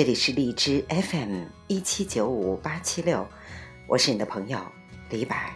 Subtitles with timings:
[0.00, 3.28] 这里是荔枝 FM 一七九五八七六，
[3.86, 4.58] 我是你的朋友
[5.10, 5.54] 李白。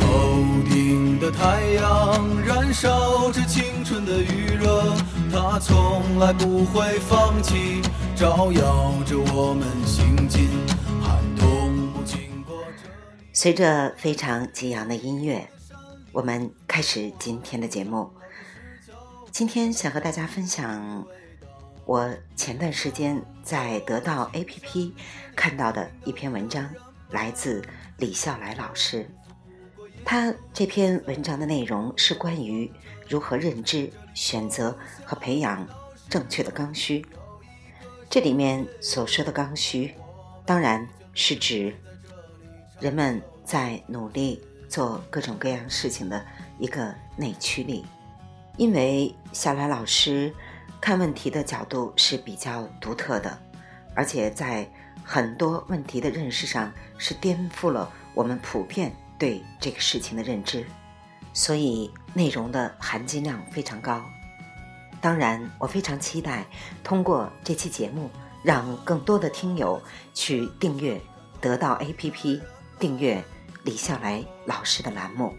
[0.00, 0.36] 头
[0.70, 4.94] 顶的太阳燃烧着青春的余热，
[5.32, 7.82] 它从来不会放弃，
[8.14, 10.48] 照耀着我们行进，
[11.02, 12.94] 寒冬不经过这里。
[13.32, 15.50] 随着非常激昂的音乐，
[16.12, 18.08] 我们开始今天的节目。
[19.30, 21.06] 今天想和大家分享
[21.84, 24.92] 我前段时间在得到 APP
[25.36, 26.68] 看到的一篇文章，
[27.10, 27.62] 来自
[27.98, 29.08] 李笑来老师。
[30.04, 32.70] 他这篇文章的内容是关于
[33.06, 35.66] 如何认知、选择和培养
[36.08, 37.04] 正确的刚需。
[38.10, 39.94] 这里面所说的刚需，
[40.44, 41.74] 当然是指
[42.80, 46.24] 人们在努力做各种各样事情的
[46.58, 47.84] 一个内驱力。
[48.58, 50.34] 因为小来老师
[50.80, 53.38] 看问题的角度是比较独特的，
[53.94, 54.68] 而且在
[55.04, 60.66] 很多问题的认识上是颠覆了我们普遍对这个事情的认知，
[61.32, 64.04] 所以内容的含金量非常高。
[65.00, 66.44] 当然，我非常期待
[66.82, 68.10] 通过这期节目，
[68.42, 69.80] 让更多的听友
[70.12, 71.00] 去订阅
[71.40, 72.40] 得到 APP，
[72.80, 73.22] 订阅
[73.62, 75.32] 李笑来老师的栏目。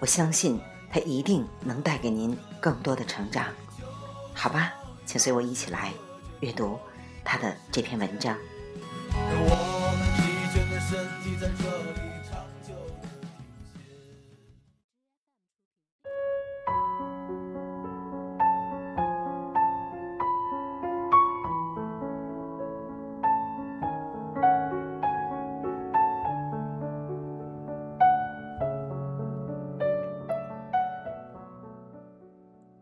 [0.00, 0.60] 我相信。
[0.92, 3.46] 他一定能带给您更多的成长，
[4.34, 4.74] 好吧？
[5.06, 5.90] 请随我一起来
[6.40, 6.78] 阅读
[7.24, 8.36] 他的这篇文章。
[9.10, 11.81] 让我们疲倦的身体在这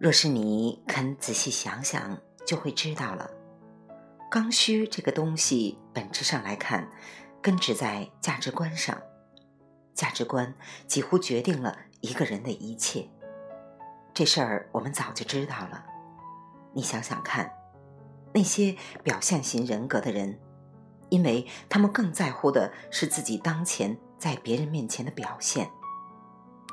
[0.00, 3.30] 若是你肯仔细想想，就会知道了。
[4.30, 6.90] 刚需这个东西，本质上来看，
[7.42, 8.98] 根植在价值观上。
[9.92, 10.54] 价值观
[10.86, 13.10] 几乎决定了一个人的一切。
[14.14, 15.84] 这事儿我们早就知道了。
[16.72, 17.52] 你想想看，
[18.32, 18.74] 那些
[19.04, 20.40] 表现型人格的人，
[21.10, 25.70] 因为他们更在乎的是自己当前在别人面前的表现，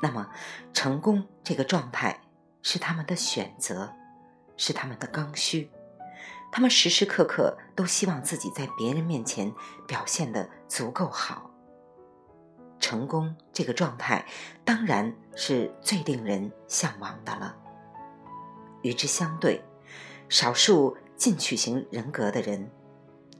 [0.00, 0.30] 那么
[0.72, 2.18] 成功这个状态。
[2.62, 3.92] 是他们的选择，
[4.56, 5.70] 是他们的刚需。
[6.50, 9.52] 他们时时刻刻都希望自己在别人面前
[9.86, 11.50] 表现的足够好。
[12.80, 14.24] 成功这个状态
[14.64, 17.56] 当然是最令人向往的了。
[18.82, 19.62] 与之相对，
[20.28, 22.70] 少数进取型人格的人，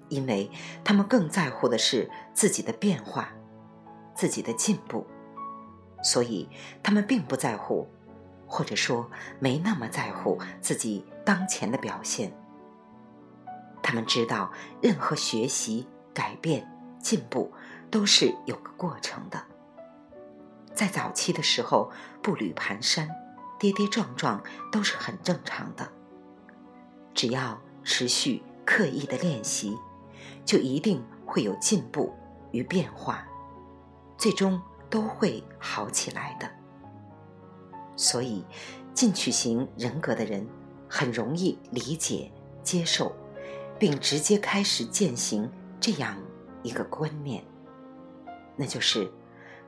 [0.09, 0.51] 因为
[0.85, 3.33] 他们更在乎的是自己的变化、
[4.15, 5.07] 自己的进步，
[6.03, 6.49] 所以
[6.83, 7.89] 他们并不在乎。
[8.49, 12.33] 或者说，没那么在乎自己当前的表现。
[13.83, 14.51] 他们知道，
[14.83, 16.67] 任何学习、改变、
[16.99, 17.53] 进步
[17.91, 19.45] 都是有个过程的。
[20.75, 21.91] 在早期的时候，
[22.23, 23.09] 步履蹒跚、
[23.59, 24.43] 跌跌撞撞
[24.73, 25.89] 都是很正常的。
[27.15, 29.77] 只要持续刻意的练习，
[30.45, 32.15] 就一定会有进步
[32.53, 33.27] 与变化，
[34.17, 36.58] 最终都会好起来的。
[37.99, 38.45] 所以，
[38.95, 40.47] 进取型人格的人
[40.89, 42.31] 很容易理解、
[42.63, 43.13] 接受，
[43.77, 45.51] 并直接开始践行
[45.81, 46.17] 这样
[46.63, 47.45] 一个观念，
[48.55, 49.11] 那就是：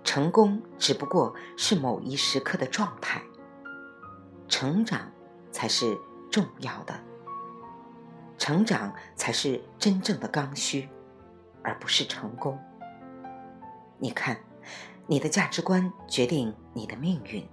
[0.04, 3.20] 成功只不过是某一时刻的状态，
[4.46, 5.10] 成长
[5.50, 5.98] 才是
[6.30, 6.94] 重要的，
[8.38, 10.88] 成长才是真正的刚需，
[11.64, 12.56] 而不是成功。
[13.98, 14.38] 你看，
[15.08, 17.44] 你的价值观决定你的命运。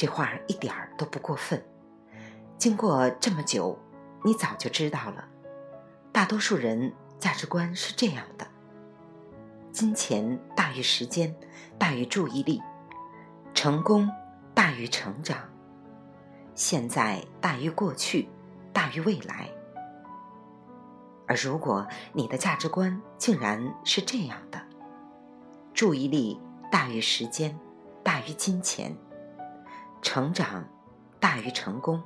[0.00, 1.62] 这话一点儿都不过分。
[2.56, 3.78] 经过这么久，
[4.24, 5.28] 你早就知道了。
[6.10, 8.46] 大多数人价值观是这样的：
[9.70, 11.36] 金钱大于时间，
[11.78, 12.62] 大于注意力；
[13.52, 14.08] 成功
[14.54, 15.36] 大于成长；
[16.54, 18.26] 现在大于过去，
[18.72, 19.50] 大于未来。
[21.26, 24.62] 而如果你的价值观竟然是这样的：
[25.74, 26.40] 注意力
[26.72, 27.54] 大于时间，
[28.02, 28.96] 大于金钱。
[30.02, 30.64] 成长
[31.18, 32.02] 大于成功，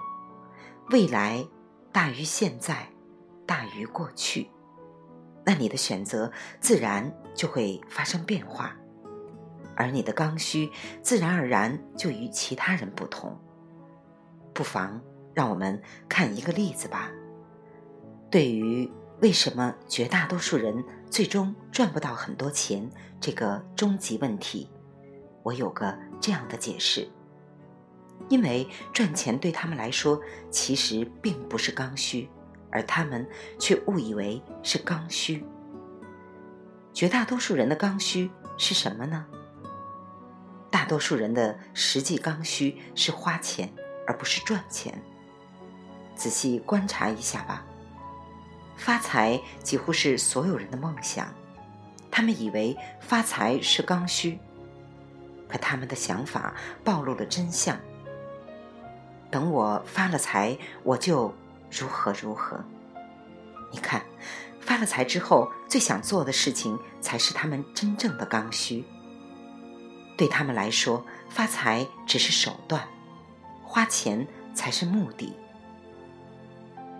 [0.90, 1.46] 未来
[1.92, 2.88] 大于现在，
[3.46, 4.50] 大于过去，
[5.44, 6.30] 那你的选择
[6.60, 8.76] 自然就会发生变化，
[9.76, 10.70] 而你的刚需
[11.02, 13.38] 自然而然就与其他人不同。
[14.52, 15.00] 不妨
[15.32, 17.10] 让我们看一个例子吧。
[18.30, 24.68] 对于为什么绝大多数人最终赚不到很多钱这个终极问题，
[25.42, 27.08] 我有个这样的解释。
[28.28, 30.20] 因为赚钱对他们来说
[30.50, 32.28] 其实并不是刚需，
[32.70, 33.26] 而他们
[33.58, 35.44] 却误以为是刚需。
[36.92, 39.26] 绝大多数人的刚需是什么呢？
[40.70, 43.72] 大多数人的实际刚需是花钱，
[44.06, 45.00] 而不是赚钱。
[46.14, 47.64] 仔细观察一下吧。
[48.76, 51.32] 发财几乎是所有人的梦想，
[52.10, 54.38] 他们以为发财是刚需，
[55.48, 57.78] 可他们的想法暴露了真相。
[59.34, 61.34] 等我发了财，我就
[61.68, 62.56] 如何如何。
[63.72, 64.00] 你看，
[64.60, 68.84] 发了财之后，最想做的事情才是他们真正的刚需。
[70.16, 72.86] 对他们来说，发财只是手段，
[73.64, 75.36] 花钱才是目的。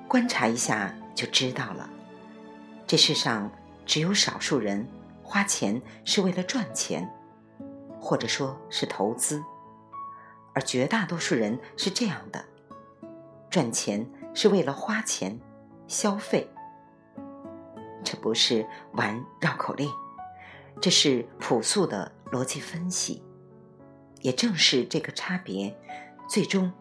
[0.08, 0.92] 观察一下。
[1.14, 1.88] 就知道了，
[2.88, 3.48] 这世上
[3.86, 4.84] 只有少数人
[5.22, 7.08] 花钱是为了赚钱，
[8.00, 9.40] 或者说是投资，
[10.54, 12.44] 而绝大多数人是这样的：
[13.50, 15.38] 赚钱是为了花钱
[15.86, 16.48] 消费。
[18.02, 19.90] 这不是玩绕口令，
[20.80, 23.22] 这是朴素的逻辑分析。
[24.20, 25.78] 也正是这个差别，
[26.28, 26.72] 最终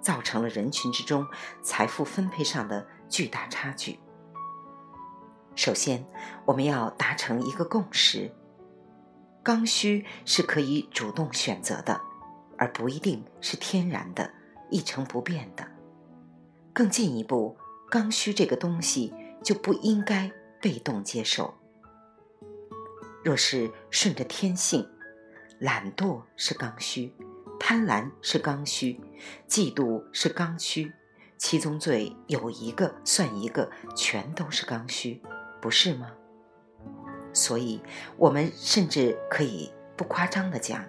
[0.00, 1.26] 造成了人群之中
[1.62, 2.86] 财富分配上的。
[3.12, 4.00] 巨大差距。
[5.54, 6.02] 首先，
[6.46, 8.34] 我们要达成一个共识：
[9.42, 12.00] 刚需是可以主动选择的，
[12.62, 14.30] 而不一定是天然的、
[14.70, 15.66] 一成不变的。
[16.72, 17.56] 更进一步，
[17.90, 19.12] 刚需这个东西
[19.42, 20.30] 就不应该
[20.60, 21.54] 被动接受。
[23.24, 24.88] 若是顺着天性，
[25.58, 27.12] 懒惰是刚需，
[27.58, 29.00] 贪婪是刚需，
[29.48, 30.92] 嫉妒是刚需。
[31.38, 35.20] 七宗罪有一个算一个，全都是刚需，
[35.60, 36.12] 不是吗？
[37.32, 37.82] 所以，
[38.16, 40.84] 我们甚至可以不夸张的讲，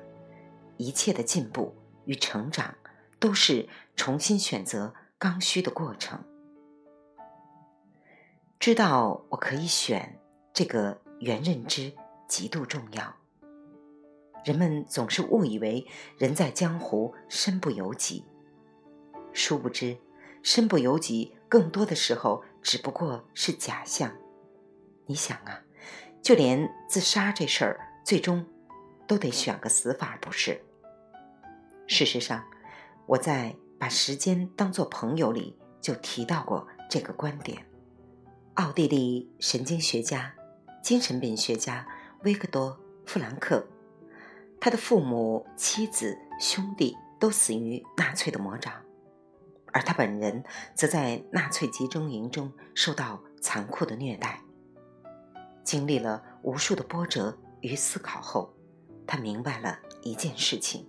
[0.84, 1.74] 一切的进步
[2.06, 2.76] 与成长，
[3.20, 6.22] 都是重新选择刚需的过程。
[8.60, 10.20] 知道我可以选
[10.54, 11.94] 这个原认知
[12.28, 13.16] 极度重要。
[14.44, 15.88] 人们总是误以为
[16.18, 18.26] 人在江湖身不由己，
[19.32, 19.98] 殊不知。
[20.42, 24.14] 身不由己，更多的时候只不过是假象。
[25.06, 25.62] 你想啊，
[26.22, 28.46] 就连自杀这事儿，最终
[29.08, 30.62] 都得选个死法，不是？
[31.88, 32.44] 事实上，
[33.06, 37.66] 我在《把时间当作朋友》里就提到过这个观点。
[38.56, 40.34] 奥地利神经学家、
[40.82, 41.86] 精神病学家
[42.24, 42.72] 维克多·
[43.06, 43.68] 弗兰克，
[44.62, 48.74] 他的父母、妻子、兄弟都死于纳粹的魔掌。
[49.74, 50.44] 而他本人
[50.76, 54.40] 则在纳粹集中营中受到残酷的虐待，
[55.64, 58.54] 经历了无数的波折与思考后，
[59.08, 60.88] 他明白了一件事情：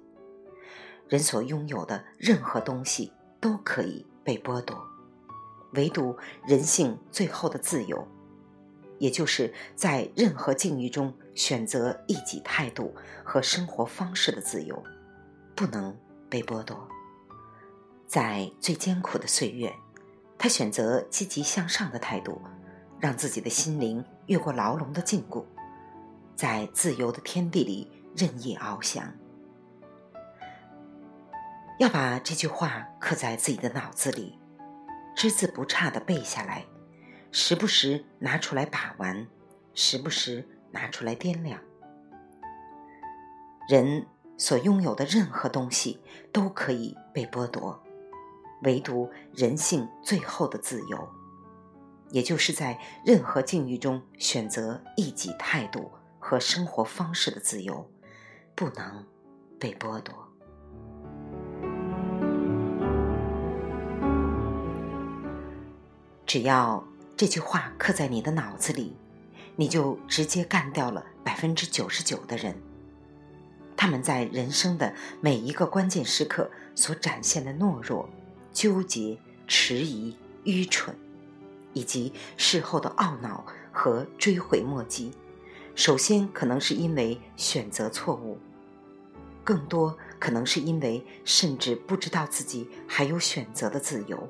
[1.08, 4.76] 人所拥有的任何东西都可以被剥夺，
[5.72, 6.16] 唯独
[6.46, 8.06] 人性最后的自由，
[8.98, 14.82] 也就是在任何境遇中选择一己态度和生活方式的自由，
[15.54, 15.94] 不能
[16.30, 16.88] 被剥夺。
[18.06, 19.72] 在最艰苦的岁月，
[20.38, 22.40] 他选择积极向上的态度，
[22.98, 25.44] 让自己的心灵越过牢笼的禁锢，
[26.34, 29.12] 在自由的天地里任意翱翔。
[31.78, 34.38] 要把这句话刻在自己的脑子里，
[35.16, 36.64] 只字不差的背下来，
[37.32, 39.26] 时不时拿出来把玩，
[39.74, 41.60] 时不时拿出来掂量。
[43.68, 46.00] 人所拥有的任何东西
[46.32, 47.82] 都可以被剥夺。
[48.62, 51.08] 唯独人性最后的自由，
[52.10, 57.90] 也就是在任何境遇中选择一己态度和生活方式的自由，
[58.54, 59.04] 不能
[59.58, 60.33] 被剥夺。
[66.34, 66.82] 只要
[67.16, 68.96] 这句话刻在你的脑子里，
[69.54, 72.60] 你就直接干掉了百分之九十九的人。
[73.76, 78.08] 他们在人生的每一个关键时刻所展现的懦弱。
[78.52, 80.96] 纠结、迟疑、愚蠢，
[81.72, 85.12] 以及事后的懊恼和追悔莫及。
[85.76, 88.36] 首先，可能是因为选择错误；
[89.44, 94.28] 更多可能是因为甚至不知道自己还有选择的自由，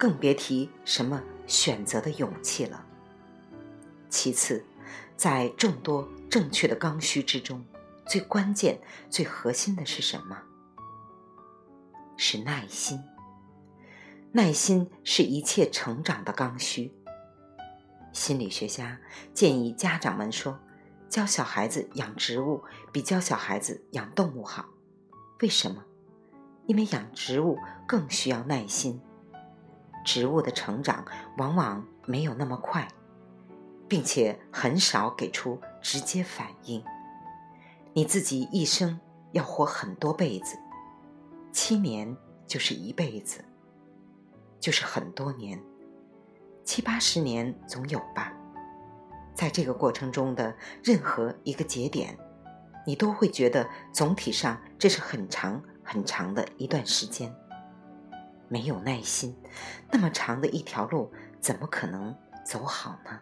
[0.00, 2.86] 更别提什么选择的勇气了。
[4.08, 4.64] 其次，
[5.14, 7.62] 在众多正确的刚需之中，
[8.06, 8.80] 最关键、
[9.10, 10.38] 最核心的是什么？
[12.16, 12.98] 是耐心。
[14.32, 16.94] 耐心是一切成长的刚需。
[18.10, 18.98] 心理学家
[19.34, 20.58] 建议家长们说
[21.10, 24.64] ：“教小孩子养植物比教小孩子养动物好。”
[25.42, 25.84] 为什么？
[26.66, 28.98] 因为养植物更需要耐心。
[30.04, 31.04] 植物的成长
[31.36, 32.88] 往往没有那么快，
[33.88, 36.82] 并且很少给出直接反应。
[37.92, 39.00] 你自己一生
[39.32, 40.58] 要活很多辈子，
[41.52, 42.16] 七年
[42.46, 43.44] 就是一辈子，
[44.58, 45.60] 就是很多年，
[46.64, 48.32] 七八十年总有吧。
[49.34, 52.16] 在这个过程中的任何一个节点，
[52.86, 57.34] 你都会觉得总体上这是很长很长的一段时间。
[58.52, 59.36] 没有耐心，
[59.92, 62.12] 那么长的一条路，怎么可能
[62.44, 63.20] 走好呢？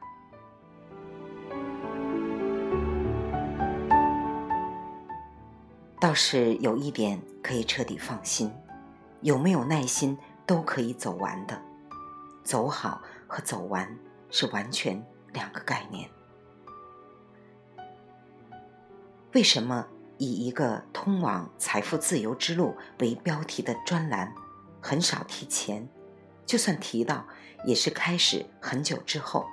[6.00, 8.50] 倒是有一点可以彻底放心：
[9.20, 10.16] 有没有耐心
[10.46, 11.60] 都可以走完的。
[12.42, 13.98] 走好和走完
[14.30, 15.04] 是完全
[15.34, 16.08] 两个概念。
[19.34, 24.32] 为什么以一个通往财富自由之路为标题的专栏？
[24.80, 25.88] 很少提钱，
[26.46, 27.26] 就算提到，
[27.64, 29.46] 也是开始很久之后。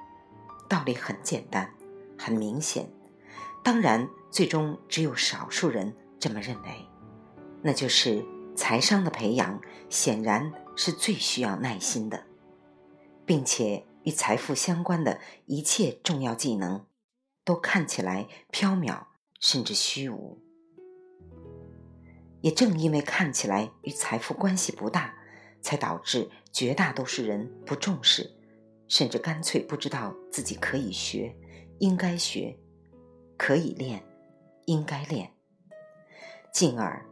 [0.68, 1.72] 道理很简单，
[2.18, 2.90] 很明显。
[3.64, 6.88] 当然，最终只有少数人这么认为，
[7.62, 12.26] 那就是财商的培养显然是最需要耐心的，
[13.26, 16.86] 并且与财富相关的一切重要技能，
[17.44, 19.06] 都看起来缥缈
[19.40, 20.45] 甚至虚无。
[22.46, 25.16] 也正因为看起来与财富关系不大，
[25.64, 28.32] 才导致绝大多数人不重视，
[28.88, 31.36] 甚至干脆不知道自己可以学、
[31.80, 32.56] 应该学、
[33.36, 34.06] 可以练、
[34.66, 35.32] 应该练。
[36.54, 37.04] 进而，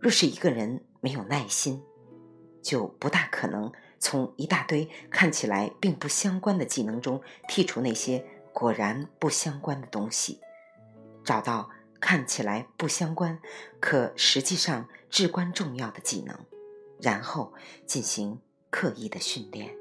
[0.00, 1.82] 若是一个人没有耐心，
[2.62, 10.40] 就不大可能从一大堆看起来并不相关的技能中剔除那些果然不相关的东西，
[11.22, 11.68] 找到。
[12.00, 13.40] 看起来不相关，
[13.80, 16.38] 可实际上至关重要的技能，
[17.00, 17.52] 然后
[17.86, 18.40] 进行
[18.70, 19.74] 刻意的训练。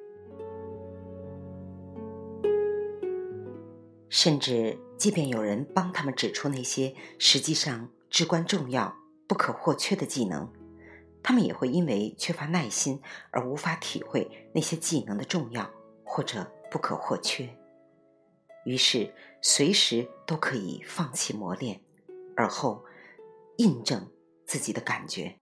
[4.09, 8.95] 甚至，即便有人帮他们指出那些实际上至关重要、
[9.27, 10.51] 不可或缺的技能，
[11.21, 15.69] 他们也会因为缺乏耐心而无法体会那些技能的重要
[16.03, 17.49] 或者不可或缺，
[18.65, 21.81] 于是随时都可以放弃磨练。
[22.37, 22.85] 而后，
[23.57, 24.11] 印证
[24.45, 25.39] 自己的感觉，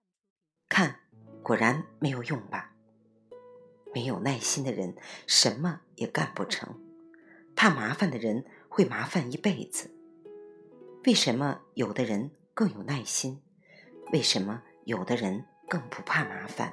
[0.69, 1.01] 看，
[1.43, 2.71] 果然没有用吧？
[3.93, 4.95] 没有耐心的人，
[5.27, 6.81] 什么也干不成。
[7.53, 9.93] 怕麻烦的人会麻烦一辈子。
[11.05, 13.43] 为什么有的人更有耐心？
[14.13, 16.71] 为什么有的人更不怕麻烦？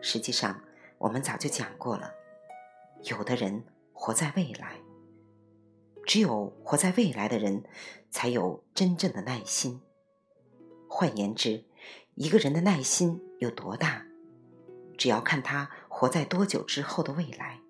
[0.00, 0.62] 实际上，
[0.98, 2.12] 我们早就讲过了。
[3.04, 4.80] 有的人活在未来。
[6.06, 7.64] 只有活在未来的人，
[8.10, 9.80] 才有真正的耐心。
[10.88, 11.64] 换言之，
[12.14, 14.04] 一个人的耐心有多大，
[14.98, 17.60] 只要看他活在多久之后的未来。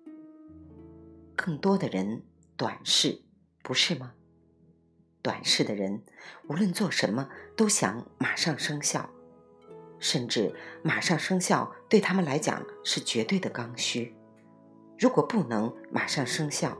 [1.35, 2.23] 更多的人
[2.57, 3.21] 短视，
[3.61, 4.13] 不是吗？
[5.21, 6.03] 短视的人，
[6.49, 9.09] 无论做什么都想马上生效，
[9.99, 14.13] 甚至马上生效对他们来讲是绝对的刚需。
[14.99, 16.77] 如果不能马上生效，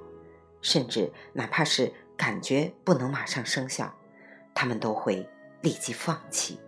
[0.63, 3.93] 甚至哪怕是感觉不能马上生效，
[4.55, 5.29] 他们都会
[5.61, 6.59] 立即放弃。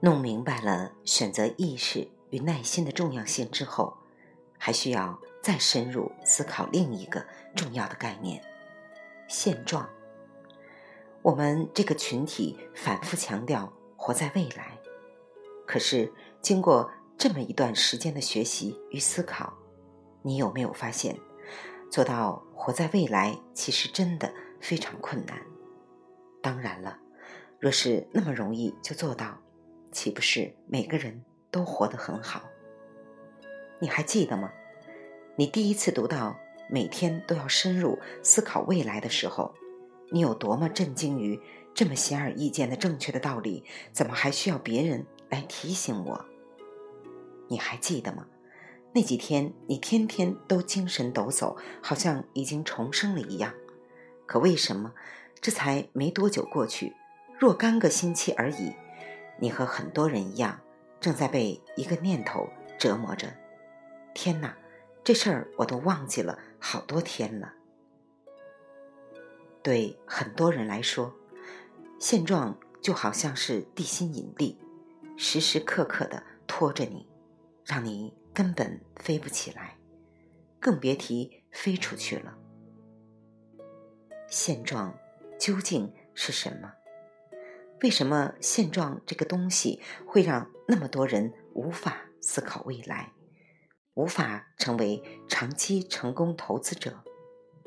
[0.00, 3.96] 弄明白了选择意识与耐心的重要性之后，
[4.58, 7.24] 还需要再深入思考另一个
[7.54, 8.42] 重要的概念——
[9.28, 9.88] 现状。
[11.22, 14.78] 我们这个群体反复强调活在未来，
[15.66, 19.52] 可是经过这么一段时间的学习与思考，
[20.26, 21.16] 你有没有发现？
[21.88, 25.40] 做到活在未来，其实真的非常困难。
[26.42, 26.98] 当然了，
[27.60, 29.38] 若是那么容易就做到，
[29.92, 32.42] 岂不是每个人都活得很好？
[33.78, 34.50] 你还记得吗？
[35.36, 36.36] 你第一次读到
[36.68, 39.54] 每天都要深入思考未来的时候，
[40.10, 41.40] 你有多么震惊于
[41.72, 46.24] 这么显而易见的正确的道理，怎么还需要别人来提醒我？
[47.46, 48.26] 你还记得吗？
[48.96, 53.52] 那几天，你天天都精神抖擞，好像已经重生了一样。
[54.24, 54.94] 可为什么，
[55.38, 56.96] 这才没多久过去，
[57.38, 58.72] 若干个星期而已，
[59.38, 60.58] 你和很多人一样，
[60.98, 62.48] 正在被一个念头
[62.78, 63.28] 折磨着？
[64.14, 64.56] 天哪，
[65.04, 67.52] 这事儿我都忘记了好多天了。
[69.62, 71.14] 对很多人来说，
[71.98, 74.56] 现状就好像是地心引力，
[75.18, 77.06] 时时刻刻的拖着你，
[77.62, 78.14] 让你。
[78.36, 79.78] 根本飞不起来，
[80.60, 82.36] 更别提飞出去了。
[84.28, 84.94] 现状
[85.40, 86.74] 究竟是什么？
[87.80, 93.14] 为什么现状这个东西会让那么多人无法思考未来，
[93.94, 97.02] 无法成为长期成功投资者，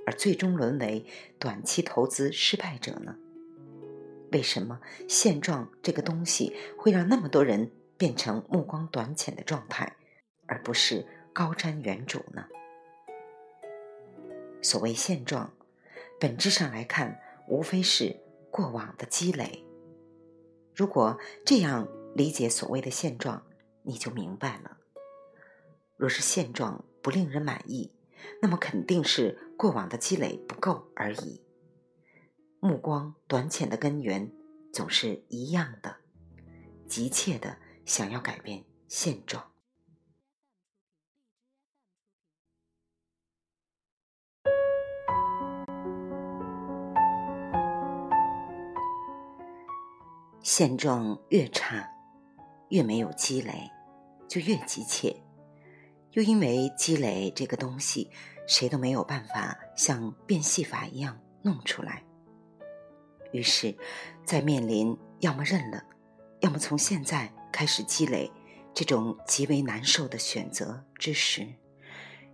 [0.06, 1.04] 而最终沦为
[1.40, 3.16] 短期投资失败者呢？
[4.32, 9.96] 为什么现状这个东西会让那么多人变成目光短浅的状态，
[10.50, 12.48] 而不是高瞻远瞩呢？
[14.62, 15.54] 所谓现状，
[16.20, 18.20] 本质上来看，无非是
[18.52, 19.64] 过往的积累。
[20.76, 23.46] 如果这样理解所谓的现状，
[23.84, 24.78] 你就明白了。
[25.96, 27.92] 若是现状不令人满意，
[28.42, 31.42] 那么肯定是过往的积累不够而已。
[32.60, 34.32] 目光短浅的根源
[34.74, 35.98] 总是一样的，
[36.88, 39.52] 急切的想要改变现状。
[50.42, 51.90] 现状越差，
[52.70, 53.70] 越没有积累，
[54.28, 55.16] 就越急切。
[56.14, 58.10] 又因为积累这个东西，
[58.48, 62.04] 谁都没有办法像变戏法一样弄出来。
[63.32, 63.78] 于是，
[64.26, 65.84] 在面临要么认了，
[66.40, 68.32] 要么从现在开始积累
[68.74, 71.48] 这种极为难受的选择之时，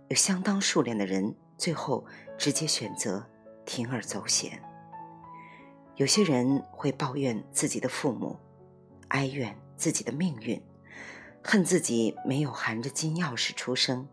[0.08, 2.06] 有相当数量的人最后
[2.38, 3.28] 直接选择
[3.66, 4.62] 铤而走险。
[5.96, 8.38] 有些人会抱怨自己的父母，
[9.08, 10.62] 哀怨自己的命运，
[11.42, 14.06] 恨自己没有含着金钥匙出生。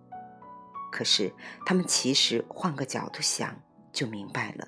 [0.90, 1.34] 可是
[1.66, 3.54] 他们其实换个角度想，
[3.92, 4.66] 就明白了：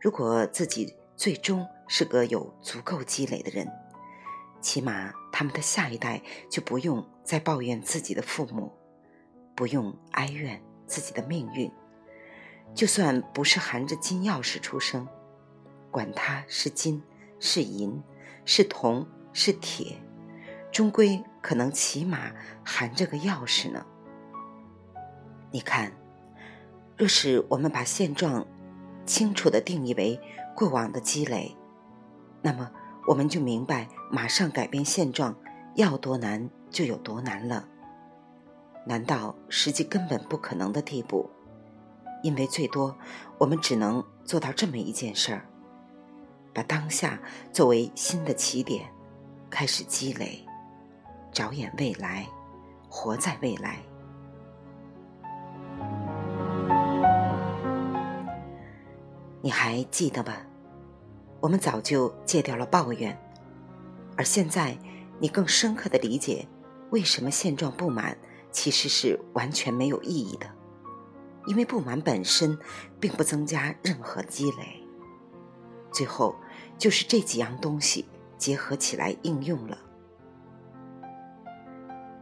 [0.00, 3.70] 如果自己最终是个有足够积累的人，
[4.62, 8.72] 起码他们的下一代就不用再抱怨自己的父母，
[9.54, 11.70] 不用哀怨自己的命运。
[12.74, 15.06] 就算不是含着金钥匙出生。
[15.96, 17.02] 管它是金
[17.40, 18.02] 是银
[18.44, 19.96] 是铜是铁，
[20.70, 22.32] 终归可能起码
[22.62, 23.86] 含着个钥匙呢。
[25.50, 25.90] 你看，
[26.98, 28.46] 若是我们把现状
[29.06, 30.20] 清楚的定义为
[30.54, 31.56] 过往的积累，
[32.42, 32.70] 那么
[33.06, 35.34] 我们就明白，马上改变现状
[35.76, 37.66] 要多难就有多难了。
[38.84, 41.30] 难到实际根本不可能的地步，
[42.22, 42.94] 因为最多
[43.38, 45.46] 我们只能做到这么一件事儿。
[46.56, 47.20] 把当下
[47.52, 48.90] 作为新的起点，
[49.50, 50.42] 开始积累，
[51.30, 52.26] 着眼未来，
[52.88, 53.78] 活在未来。
[59.42, 60.46] 你还记得吧？
[61.40, 63.14] 我们早就戒掉了抱怨，
[64.16, 64.78] 而现在
[65.18, 66.48] 你更深刻的理解，
[66.88, 68.16] 为什么现状不满
[68.50, 70.46] 其实是完全没有意义的，
[71.48, 72.58] 因为不满本身
[72.98, 74.82] 并不增加任何积累。
[75.92, 76.34] 最后，
[76.78, 79.78] 就是这几样东西结合起来应用了。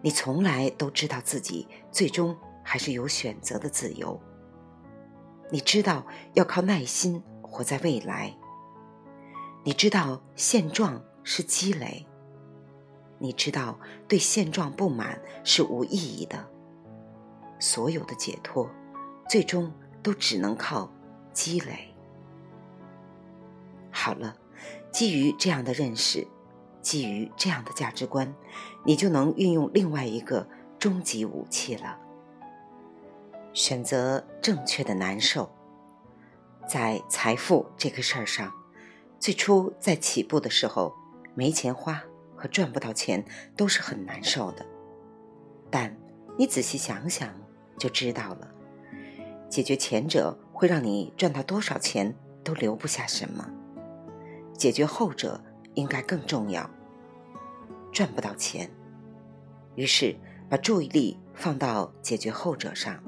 [0.02, 4.20] 你从来都知道自己最终还是有选择的自由。
[5.50, 8.34] 你知道要靠耐心活在未来。
[9.64, 12.06] 你知道现状是积累。
[13.18, 16.46] 你知道对现状不满是无意义的。
[17.58, 18.68] 所有的解脱，
[19.28, 20.92] 最终都只能靠
[21.32, 21.94] 积累。
[23.90, 24.36] 好了，
[24.94, 26.24] 基于这样的认识，
[26.80, 28.32] 基于这样的价值观，
[28.84, 30.46] 你就能运用另外一个
[30.78, 31.98] 终极武器了。
[33.52, 35.50] 选择正确的难受，
[36.68, 38.52] 在财富这个事儿上，
[39.18, 40.94] 最初在起步的时候，
[41.34, 42.00] 没钱花
[42.36, 43.24] 和赚不到钱
[43.56, 44.64] 都是很难受的。
[45.72, 45.96] 但
[46.38, 47.34] 你仔细想想
[47.76, 48.48] 就知道了，
[49.48, 53.50] 解决前者会让你赚到多少钱都留不下什么。
[54.56, 55.40] 解决后者
[55.74, 56.68] 应该更重要。
[57.92, 58.70] 赚不到钱，
[59.76, 60.16] 于是
[60.48, 63.02] 把注意力放到解决后者上，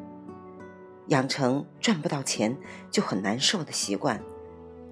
[1.08, 2.56] 养成赚不到钱
[2.90, 4.22] 就很难受的习惯，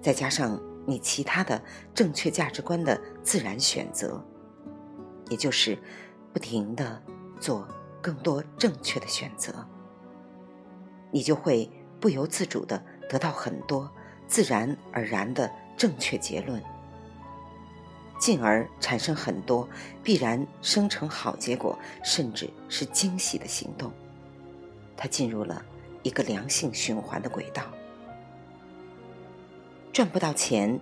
[0.01, 1.61] 再加上你其他的
[1.93, 4.21] 正确价值观的自然选择，
[5.29, 5.77] 也就是
[6.33, 7.01] 不停的
[7.39, 7.65] 做
[8.01, 9.65] 更多正确的选择，
[11.11, 11.69] 你就会
[12.01, 13.89] 不由自主的得到很多
[14.27, 15.49] 自然而然的。
[15.77, 16.61] 正确结论，
[18.19, 19.67] 进而产生很多
[20.03, 23.91] 必然生成好结果，甚至是惊喜的行动。
[24.97, 25.63] 他进入了
[26.03, 27.63] 一个良性循环的轨道。
[29.91, 30.79] 赚不到钱，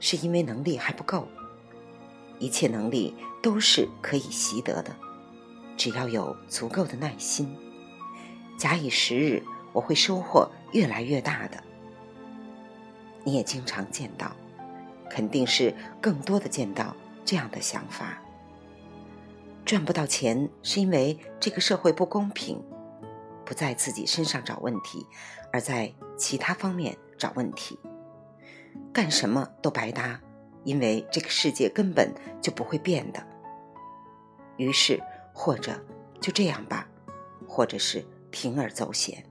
[0.00, 1.28] 是因为能力还不够。
[2.38, 4.96] 一切能力都是可以习得的，
[5.76, 7.56] 只要有足够的耐心，
[8.58, 9.42] 假以时日，
[9.72, 11.62] 我会收获越来越大的。
[13.24, 14.32] 你也经常见到，
[15.10, 18.22] 肯定是更多的见到这样的想法：
[19.64, 22.62] 赚不到钱是因为这个社会不公平，
[23.44, 25.06] 不在自己身上找问题，
[25.52, 27.78] 而在其他方面找问题。
[28.92, 30.20] 干什么都白搭，
[30.64, 33.26] 因为这个世界根本就不会变的。
[34.56, 35.80] 于是，或者
[36.20, 36.88] 就这样吧，
[37.46, 39.24] 或者是铤而走险。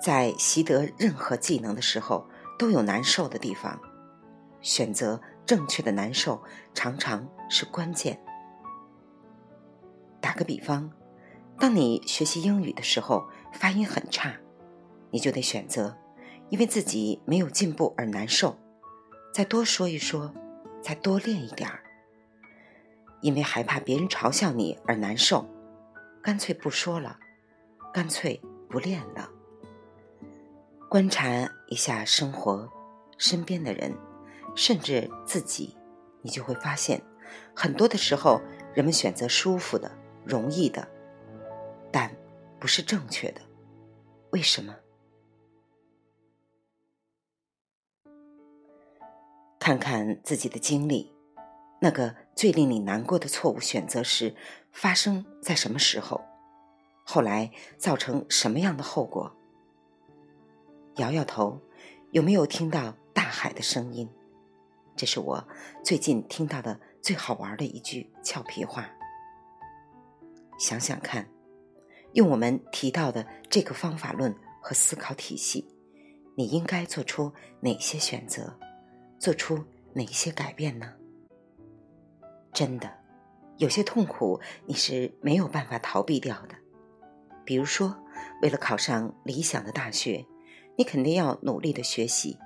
[0.00, 2.26] 在习得任何技能的时候，
[2.58, 3.80] 都有难受的地方。
[4.60, 8.20] 选择正确的难受，常常是关键。
[10.20, 10.90] 打个比方，
[11.58, 14.34] 当你学习英语的时候，发音很差，
[15.10, 15.96] 你就得选择。
[16.48, 18.58] 因为自己没有进步而难受，
[19.32, 20.32] 再多说一说，
[20.82, 21.82] 再多练一点儿。
[23.22, 25.48] 因为害怕别人嘲笑你而难受，
[26.22, 27.18] 干脆不说了，
[27.92, 28.38] 干脆
[28.68, 29.30] 不练了。
[30.92, 32.70] 观察一下生活，
[33.16, 33.96] 身边的人，
[34.54, 35.74] 甚至自己，
[36.20, 37.02] 你就会发现，
[37.56, 38.42] 很多的时候，
[38.74, 39.90] 人们选择舒服的、
[40.22, 40.86] 容易的，
[41.90, 42.14] 但
[42.60, 43.40] 不是正确的。
[44.32, 44.76] 为什么？
[49.58, 51.10] 看看自己的经历，
[51.80, 54.36] 那个最令你难过的错误选择时
[54.70, 56.20] 发生在什么时候？
[57.02, 59.34] 后来造成什么样的后果？
[60.96, 61.58] 摇摇头，
[62.10, 64.08] 有没有听到大海的声音？
[64.94, 65.48] 这是我
[65.82, 68.90] 最近听到的最好玩的一句俏皮话。
[70.58, 71.26] 想想看，
[72.12, 75.66] 用我们提到的这个方法论和思考体系，
[76.36, 78.58] 你应该做出哪些选择？
[79.18, 80.92] 做出哪些改变呢？
[82.52, 82.98] 真的，
[83.56, 86.54] 有些痛苦你是没有办法逃避掉的。
[87.46, 87.96] 比如说，
[88.42, 90.26] 为了考上理想的大学，
[90.76, 92.38] 你肯定要努力的学习；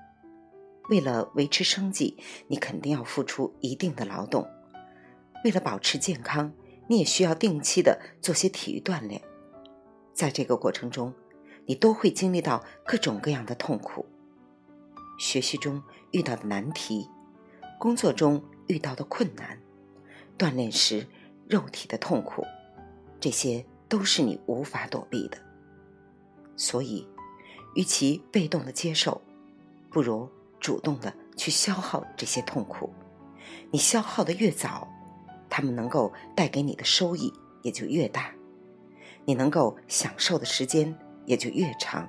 [0.89, 2.17] 为了维持生计，
[2.49, 4.45] 你肯定要付出一定的劳动；
[5.45, 6.53] 为了保持健康，
[6.89, 9.23] 你也需要定期的做些体育锻炼。
[10.13, 11.15] 在这个过程中，
[11.67, 14.07] 你都会经历到各种各样的痛苦。
[15.19, 17.09] 学习中遇到的难题，
[17.79, 19.61] 工作中遇到的困难，
[20.37, 21.07] 锻炼时
[21.49, 22.45] 肉体的痛苦，
[23.19, 25.39] 这些都是你无法躲避的。
[26.57, 27.07] 所以，
[27.77, 29.21] 与其被动的接受，
[29.91, 32.91] 不如主动的去消耗这些痛苦。
[33.71, 34.89] 你消耗的越早，
[35.49, 38.35] 他们能够带给你的收益也就越大，
[39.25, 42.09] 你能够享受的时间也就越长。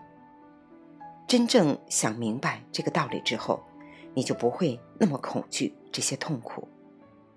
[1.27, 3.61] 真正想明白这个道理之后，
[4.13, 6.65] 你就不会那么恐惧这些痛苦，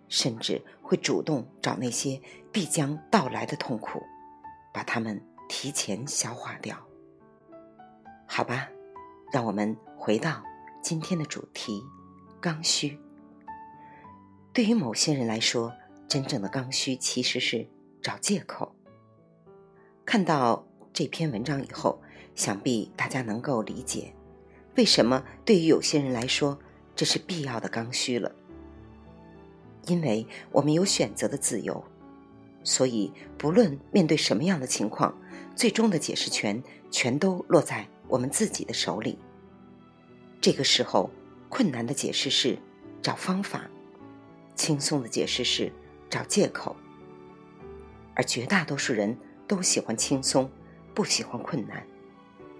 [0.09, 2.21] 甚至会主动找那些
[2.53, 4.01] 必将到来的痛苦，
[4.73, 6.77] 把它们提前消化掉。
[8.33, 8.69] 好吧，
[9.33, 10.41] 让我们回到
[10.81, 11.83] 今天的主题——
[12.41, 12.97] 刚需。
[14.53, 15.73] 对于某些人来说，
[16.07, 17.67] 真正的刚需其实是
[18.01, 18.73] 找借口。
[20.07, 22.01] 看到这篇文章以后。
[22.37, 24.15] 想必大家能够理解，
[24.77, 26.59] 为什么对于有些人来说
[26.95, 28.33] 这是必要的刚需了。
[29.87, 31.85] 因为我们有选择的自由，
[32.63, 35.15] 所以不论面对什么样的情况，
[35.55, 39.19] 最终的解释权全都落在我们自己的手里。
[40.41, 41.09] 这个时候，
[41.49, 42.59] 困难的解释是
[43.01, 43.71] 找方法，
[44.57, 45.73] 轻松的解释是
[46.11, 46.75] 找借口，
[48.15, 50.51] 而绝大多数人都喜欢轻松，
[50.93, 51.87] 不喜欢困难。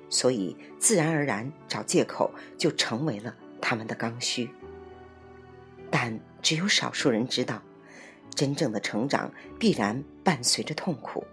[0.09, 4.49] 所以，自然而然找借口就成为了他们的刚需。
[5.91, 7.61] 但只有少数人知道，
[8.35, 11.25] 真正的成长必然伴随着痛苦。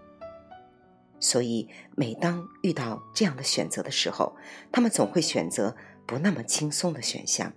[1.20, 4.36] 所以，每当遇到这样的选择的时候，
[4.70, 5.76] 他们总会选择
[6.06, 7.52] 不那么轻松的选项。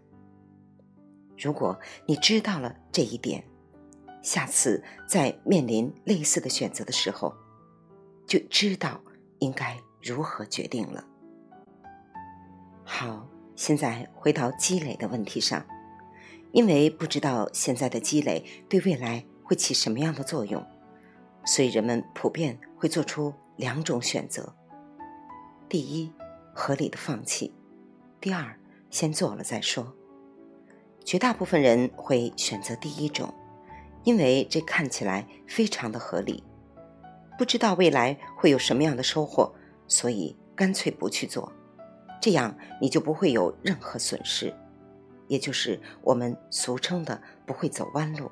[1.37, 3.43] 如果你知道了这一点，
[4.21, 7.33] 下次在面临类似的选择的时候，
[8.27, 9.01] 就知道
[9.39, 11.03] 应该如何决定了。
[12.83, 15.65] 好，现在回到积累的问题上，
[16.51, 20.63] 因为不知道现在的积累对未来会起什么样的作用，
[21.45, 24.55] 所以人们普遍会做出两种选择：
[25.69, 26.11] 第一，
[26.53, 27.51] 合理的放弃；
[28.19, 28.57] 第二，
[28.89, 29.93] 先做了再说。
[31.03, 33.33] 绝大部分人会选择第一种，
[34.03, 36.43] 因为这看起来非常的合理。
[37.37, 39.51] 不知道未来会有什么样的收获，
[39.87, 41.51] 所以干脆不去做。
[42.21, 44.53] 这样你就不会有任何损失，
[45.27, 48.31] 也就是我们俗称的不会走弯路。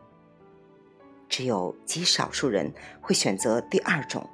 [1.27, 4.29] 只有极少数人会选择第二种，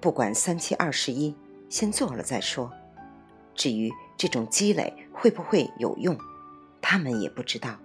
[0.00, 1.34] 不管三七二十一，
[1.68, 2.72] 先做了再说。
[3.54, 6.16] 至于这种积累会不会有用，
[6.80, 7.76] 他们也不知道。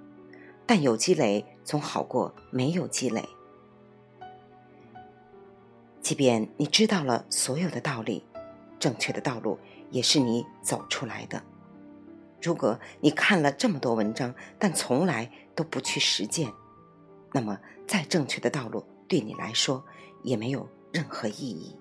[0.65, 3.27] 但有积累总好过没有积累。
[6.01, 8.23] 即便你知道了所有的道理，
[8.79, 9.57] 正确的道路
[9.89, 11.41] 也是你走出来的。
[12.41, 16.51] 如果你看了这么多文章，但从来都不去实践，
[17.31, 19.83] 那么再正确的道路对你来说
[20.21, 21.75] 也没有任何意义。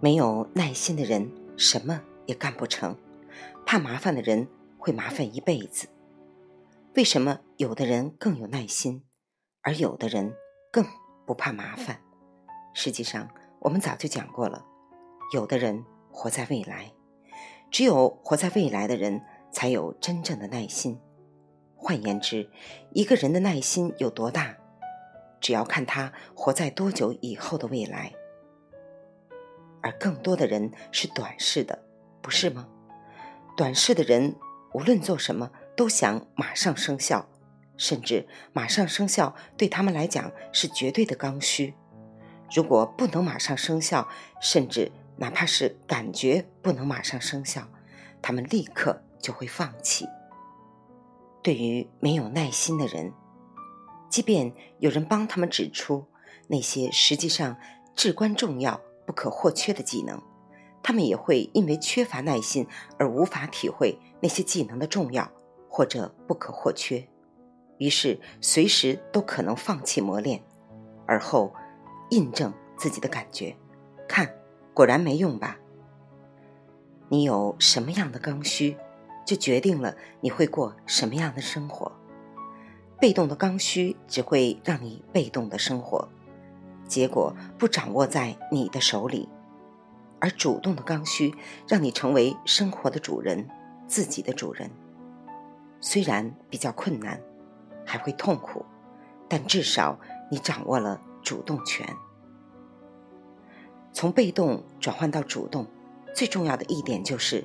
[0.00, 2.96] 没有耐心的人什么也干不成，
[3.64, 4.46] 怕麻烦的人
[4.78, 5.88] 会麻烦一辈子。
[6.94, 9.02] 为什么有的人更有耐心，
[9.62, 10.34] 而有的人
[10.70, 10.84] 更
[11.26, 12.00] 不怕麻烦？
[12.74, 13.28] 实际上，
[13.60, 14.64] 我们早就讲过了。
[15.32, 16.92] 有的人活在未来，
[17.70, 21.00] 只有活在未来的人才有真正的耐心。
[21.76, 22.48] 换言之，
[22.92, 24.56] 一个人的耐心有多大，
[25.40, 28.12] 只要看他活在多久以后的未来。
[29.84, 31.84] 而更多的人是短视的，
[32.20, 32.66] 不是吗？
[33.56, 34.34] 短视的人
[34.72, 35.52] 无论做什么。
[35.76, 37.28] 都想马上生效，
[37.76, 41.74] 甚至马上生效对他们来讲是绝对的刚需。
[42.54, 44.08] 如果不能马上生效，
[44.40, 47.66] 甚至哪怕是感觉不能马上生效，
[48.22, 50.06] 他们立刻就会放弃。
[51.42, 53.12] 对于没有耐心的人，
[54.08, 56.06] 即便有人帮他们指出
[56.46, 57.56] 那些实际上
[57.96, 60.20] 至关重要、不可或缺的技能，
[60.82, 62.66] 他们也会因为缺乏耐心
[62.98, 65.30] 而无法体会那些技能的重要。
[65.76, 67.04] 或者不可或缺，
[67.78, 70.40] 于是随时都可能放弃磨练，
[71.04, 71.52] 而后
[72.10, 73.56] 印证自己的感觉，
[74.06, 74.32] 看
[74.72, 75.58] 果然没用吧？
[77.08, 78.76] 你有什么样的刚需，
[79.26, 81.90] 就决定了你会过什么样的生活。
[83.00, 86.08] 被动的刚需只会让你被动的生活，
[86.94, 89.28] 结果不掌握在你的手里；
[90.20, 91.34] 而主动的刚需
[91.66, 93.48] 让你成为生活的主人，
[93.88, 94.70] 自己的主人。
[95.80, 97.20] 虽然比较困难，
[97.84, 98.64] 还会痛苦，
[99.28, 99.98] 但至少
[100.30, 101.84] 你掌握了主动权。
[103.92, 105.66] 从被动转换到主动，
[106.14, 107.44] 最重要的一点就是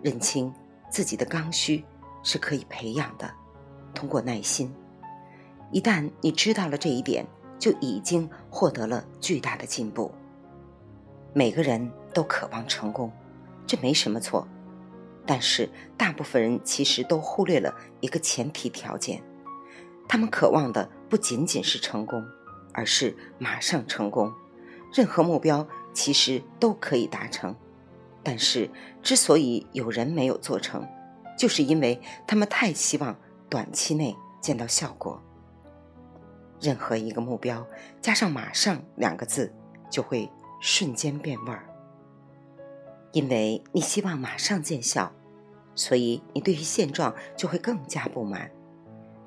[0.00, 0.54] 认清
[0.88, 1.84] 自己的刚需
[2.22, 3.28] 是可以培养的，
[3.92, 4.72] 通过耐心。
[5.72, 7.26] 一旦你知道了这一点，
[7.60, 10.10] 就已经获得了巨大的进步。
[11.32, 13.12] 每个人都渴望成功，
[13.64, 14.48] 这没什么错。
[15.24, 19.22] 但是，大部分人其实都忽略了一个前提条件：
[20.08, 22.26] 他们渴望的不仅仅是成功，
[22.72, 24.32] 而是马上成功。
[24.92, 27.54] 任何目标其实都可以达成，
[28.24, 28.68] 但是
[29.02, 30.84] 之所以有人没有做成，
[31.38, 33.16] 就是因为他们太希望
[33.48, 35.22] 短期内见到效果。
[36.60, 37.66] 任何一个目标
[38.00, 39.52] 加上“马上”两个字，
[39.90, 41.64] 就会瞬间变味儿，
[43.12, 45.12] 因为你希望马上见效。
[45.74, 48.50] 所以，你对于现状就会更加不满，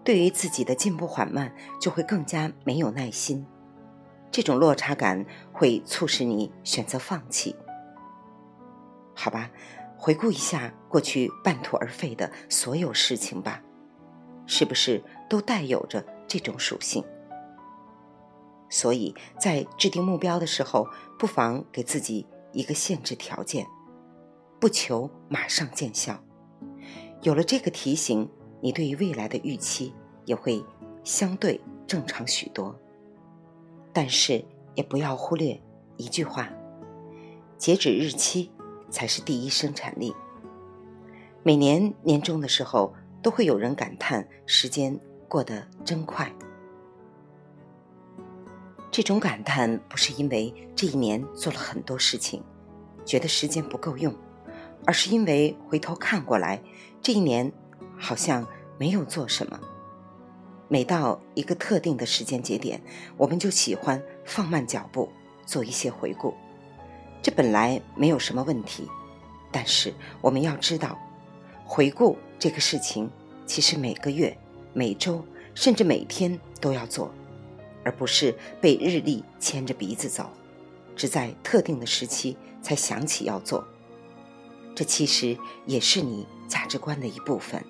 [0.03, 3.43] 对于自己的进步缓慢就会更加没有耐心。
[4.29, 7.55] 这种落差感会促使你选择放弃。
[9.15, 9.49] 好吧，
[9.97, 13.63] 回顾一下过去半途而废的所有事情吧，
[14.45, 17.03] 是不是都带有着这种属性？
[18.73, 20.87] 所以在制定目标的时候，
[21.19, 23.67] 不妨给自己一个限制条件，
[24.59, 26.19] 不求马上见效。
[27.21, 28.27] 有了这个提醒，
[28.61, 29.93] 你对于未来的预期
[30.25, 30.65] 也会
[31.03, 32.75] 相对正常许多。
[33.93, 35.61] 但是也不要忽略
[35.97, 36.49] 一句话：
[37.59, 38.49] 截止日期
[38.89, 40.15] 才是第一生产力。
[41.43, 46.33] 每年年终的时候，都会有人感叹时间过得真快。
[48.93, 52.43] 这种感叹不是因为这一年做了很多事情，
[53.03, 54.13] 觉得时间不够用。
[54.85, 56.61] 而是因为回头看过来，
[57.01, 57.51] 这一年
[57.97, 58.45] 好像
[58.77, 59.59] 没有做什么。
[60.67, 62.79] 每到一个特定的时间节点，
[63.17, 65.09] 我们就喜欢放慢脚步，
[65.43, 66.35] 做一些回顾。
[67.19, 68.87] 这本来没有什么问题，
[69.51, 70.99] 但是我们要知道，
[71.65, 73.09] 回顾这个事情，
[73.47, 74.37] 其实每个月、
[74.71, 75.25] 每周，
[75.55, 77.11] 甚至每天都要做，
[77.83, 80.29] 而不是被日历牵着鼻子走，
[80.95, 83.65] 只在特定的时期才想起要做。
[84.75, 87.63] 这其实也是你价值观的一部分。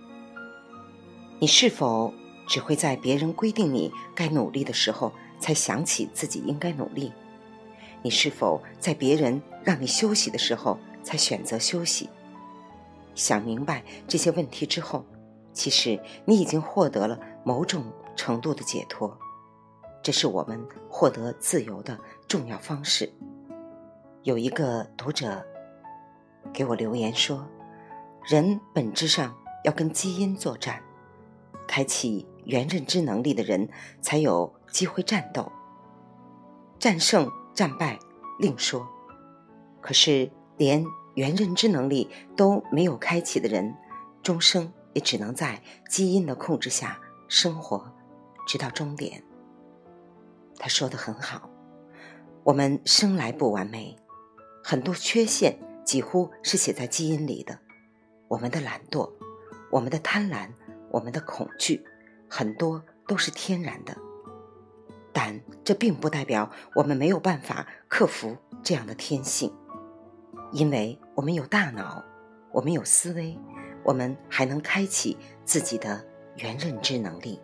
[1.40, 2.14] 你是否
[2.48, 7.12] 只会在别人规定你该努力的时候，才想起自己应该努力？
[8.02, 12.10] 你是否在别人让你休息的时候，才选择休息？
[13.16, 15.06] 想明白这些问题之后，
[15.54, 17.84] 其实你已经获得了某种
[18.16, 19.18] 程度的解脱。
[20.04, 23.12] 这是我们获得自由的重要方式。
[24.22, 25.44] 有一个读者。
[26.52, 27.48] 给我留言说，
[28.28, 30.84] 人本质上要跟基因作战，
[31.66, 33.70] 开启原认知能力的人
[34.02, 35.50] 才有机会战斗。
[36.78, 37.98] 战胜战败
[38.40, 38.86] 另说，
[39.80, 40.86] 可是连
[41.16, 43.74] 原认知能力都没有开启的人，
[44.22, 47.90] 终生也只能在基因的控制下生活，
[48.46, 49.24] 直到终点。
[50.58, 51.50] 他说的很好，
[52.44, 53.98] 我们生来不完美，
[54.64, 57.60] 很多缺陷几乎是写在基因里的。
[58.28, 59.12] 我们的懒惰，
[59.72, 60.50] 我们的贪婪，
[60.90, 61.84] 我们的恐惧，
[62.30, 63.96] 很多都是天然的。
[65.12, 69.54] 但这并不代表我们没有办法克服这样的天性，
[70.52, 72.04] 因为我们有大脑，
[72.52, 73.38] 我们有思维，
[73.84, 76.04] 我们还能开启自己的
[76.38, 77.40] 原认知能力。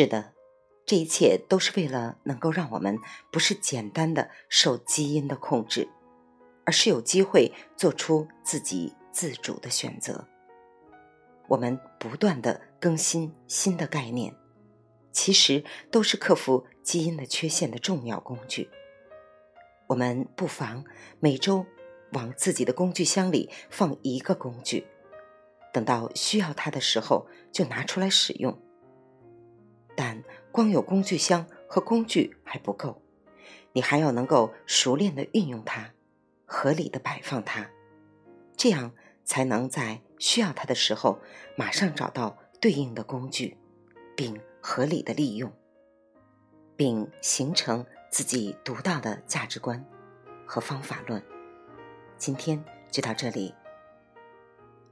[0.00, 0.32] 是的，
[0.86, 2.98] 这一切都是为了能够让我们
[3.30, 5.90] 不是简单的受基因的控制，
[6.64, 10.26] 而是有机会做出自己自主的选择。
[11.48, 14.34] 我们不断的更新新的概念，
[15.12, 18.70] 其实都是克服基因的缺陷的重要工具。
[19.88, 20.82] 我们不妨
[21.18, 21.66] 每周
[22.12, 24.86] 往自己的工具箱里放一个工具，
[25.74, 28.58] 等到需要它的时候就拿出来使用。
[30.02, 33.02] 但光有工具箱和工具还不够，
[33.72, 35.92] 你还要能够熟练的运用它，
[36.46, 37.68] 合理的摆放它，
[38.56, 41.20] 这样才能在需要它的时候
[41.54, 43.58] 马上找到对应的工具，
[44.16, 45.52] 并合理的利用，
[46.76, 49.84] 并形成自己独到的价值观
[50.46, 51.22] 和方法论。
[52.16, 53.54] 今天就到这里，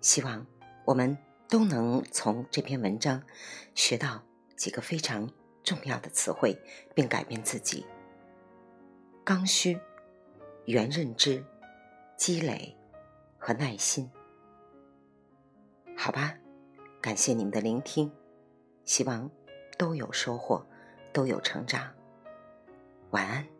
[0.02, 0.46] 希望
[0.84, 1.16] 我们
[1.48, 3.22] 都能从这篇文章
[3.74, 4.27] 学到。
[4.58, 5.30] 几个非常
[5.62, 6.60] 重要的词汇，
[6.94, 7.86] 并改变自己。
[9.24, 9.78] 刚需、
[10.66, 11.42] 原认知、
[12.16, 12.76] 积累
[13.38, 14.10] 和耐心。
[15.96, 16.34] 好吧，
[17.00, 18.12] 感谢你们的聆听，
[18.84, 19.30] 希望
[19.78, 20.66] 都有收获，
[21.12, 21.94] 都有成长。
[23.10, 23.57] 晚安。